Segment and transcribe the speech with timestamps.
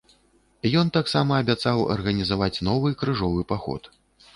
[0.81, 3.97] Ён таксама абяцаў арганізаваць новы крыжовы паход.